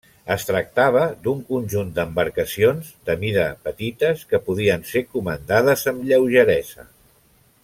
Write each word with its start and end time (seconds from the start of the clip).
Es 0.35 0.45
tractava 0.49 1.03
d'un 1.27 1.43
conjunt 1.49 1.91
d'embarcacions 1.99 2.89
de 3.11 3.17
mida 3.25 3.45
petites 3.69 4.27
que 4.33 4.43
podien 4.49 4.89
ser 4.95 5.07
comandades 5.15 5.89
amb 5.93 6.07
lleugeresa. 6.13 6.93